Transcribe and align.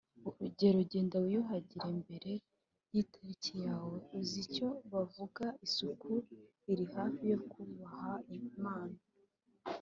urugero 0.29 0.79
“genda 0.91 1.17
wiyuhagire 1.23 1.89
mbere 2.01 2.31
yitariki 2.93 3.55
yawe. 3.65 3.97
uzi 4.17 4.37
icyo 4.45 4.67
bavuga; 4.91 5.45
isuku 5.65 6.11
iri 6.71 6.85
hafi 6.93 7.21
yo 7.31 7.37
kubaha 7.51 8.11
imana.” 8.37 8.97